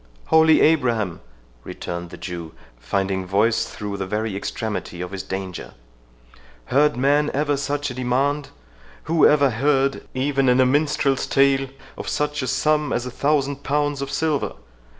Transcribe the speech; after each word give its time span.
"Holy 0.29 0.61
Abraham!" 0.61 1.21
returned 1.63 2.09
the 2.09 2.17
Jew, 2.17 2.53
finding 2.79 3.23
voice 3.23 3.65
through 3.65 3.97
the 3.97 4.07
very 4.07 4.35
extremity 4.35 4.99
of 4.99 5.11
his 5.11 5.21
danger, 5.21 5.75
"heard 6.73 6.97
man 6.97 7.29
ever 7.35 7.55
such 7.55 7.91
a 7.91 7.93
demand?—Who 7.93 9.27
ever 9.27 9.51
heard, 9.51 10.07
even 10.15 10.49
in 10.49 10.59
a 10.59 10.65
minstrel's 10.65 11.27
tale, 11.27 11.67
of 11.99 12.09
such 12.09 12.41
a 12.41 12.47
sum 12.47 12.91
as 12.91 13.05
a 13.05 13.11
thousand 13.11 13.61
pounds 13.61 14.01
of 14.01 14.09
silver? 14.11 14.53